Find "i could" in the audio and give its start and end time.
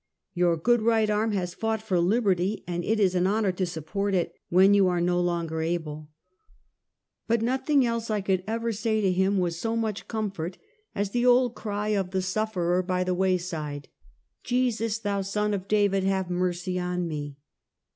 8.09-8.43